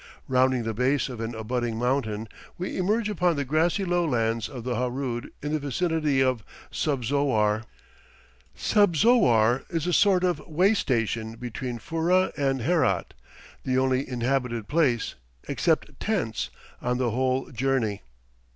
Rounding 0.27 0.63
the 0.63 0.73
base 0.73 1.09
of 1.09 1.19
an 1.21 1.35
abutting 1.35 1.77
mountain, 1.77 2.27
we 2.57 2.75
emerge 2.75 3.07
upon 3.07 3.35
the 3.35 3.45
grassy 3.45 3.85
lowlands 3.85 4.49
of 4.49 4.63
the 4.63 4.75
Harood 4.75 5.31
in 5.43 5.51
the 5.51 5.59
vicinity 5.59 6.23
of 6.23 6.43
Subzowar. 6.71 7.65
Subzowar 8.55 9.63
is 9.69 9.85
a 9.85 9.93
sort 9.93 10.23
of 10.23 10.39
way 10.47 10.73
station 10.73 11.35
between 11.35 11.77
Furrah 11.77 12.31
and 12.35 12.61
Herat, 12.63 13.13
the 13.63 13.77
only 13.77 14.09
inhabited 14.09 14.67
place, 14.67 15.13
except 15.47 15.99
tents, 15.99 16.49
on 16.81 16.97
the 16.97 17.11
whole 17.11 17.51
journey. 17.51 18.01